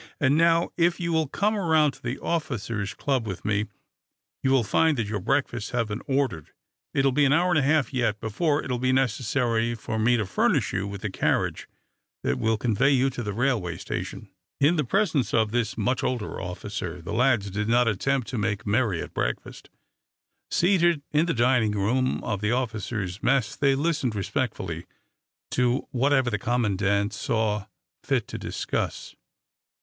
And 0.19 0.35
now, 0.35 0.71
if 0.77 0.99
you 0.99 1.13
will 1.13 1.27
come 1.27 1.55
around 1.55 1.91
to 1.91 2.01
the 2.01 2.17
officers' 2.17 2.95
club 2.95 3.27
with 3.27 3.45
me, 3.45 3.67
you 4.41 4.49
will 4.49 4.63
find 4.63 4.97
that 4.97 5.05
your 5.05 5.19
breakfasts 5.19 5.69
have 5.73 5.89
been 5.89 6.01
ordered. 6.07 6.49
It 6.91 7.05
will 7.05 7.11
be 7.11 7.23
an 7.25 7.33
hour 7.33 7.51
and 7.51 7.59
a 7.59 7.61
half, 7.61 7.93
yet, 7.93 8.19
before 8.19 8.63
it 8.63 8.71
will 8.71 8.79
be 8.79 8.91
necessary 8.91 9.75
for 9.75 9.99
me 9.99 10.17
to 10.17 10.25
furnish 10.25 10.73
you 10.73 10.87
with 10.87 11.01
the 11.01 11.11
carriage 11.11 11.69
that 12.23 12.39
will 12.39 12.57
convey 12.57 12.89
you 12.89 13.11
to 13.11 13.21
the 13.21 13.31
railway 13.31 13.77
station." 13.77 14.31
In 14.59 14.75
the 14.75 14.83
presence 14.83 15.35
of 15.35 15.51
this 15.51 15.77
much 15.77 16.03
older 16.03 16.41
officer 16.41 16.99
the 16.99 17.13
lads 17.13 17.51
did 17.51 17.69
not 17.69 17.87
attempt 17.87 18.27
to 18.29 18.39
make 18.39 18.63
too 18.63 18.71
merry 18.71 19.03
at 19.03 19.13
breakfast. 19.13 19.69
Seated 20.49 21.03
in 21.11 21.27
the 21.27 21.33
dining 21.35 21.73
room 21.73 22.23
of 22.23 22.41
the 22.41 22.51
officers' 22.51 23.21
mess, 23.21 23.55
they 23.55 23.75
listened 23.75 24.15
respectfully 24.15 24.87
to 25.51 25.87
whatever 25.91 26.31
the 26.31 26.39
commandant 26.39 27.13
saw 27.13 27.67
fit 28.01 28.27
to 28.29 28.39
discuss. 28.39 29.15